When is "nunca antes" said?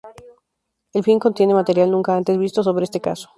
1.91-2.35